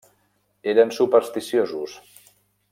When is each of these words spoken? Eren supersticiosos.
Eren 0.71 0.89
supersticiosos. 0.97 1.97